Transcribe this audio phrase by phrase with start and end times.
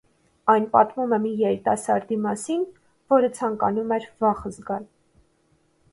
[0.53, 2.65] Այն պատմում է մի երիտասարդի մասին,
[3.15, 4.93] որը ցանկանում էր վախ զգալ։